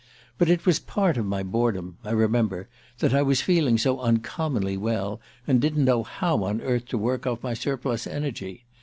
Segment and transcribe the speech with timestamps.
[0.39, 2.67] But it was part of my boredom I remember
[2.97, 7.27] that I was feeling so uncommonly well, and didn't know how on earth to work
[7.27, 8.65] off my surplus energy.